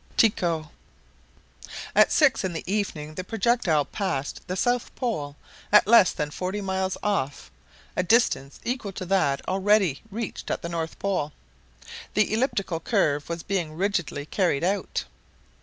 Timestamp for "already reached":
9.47-10.49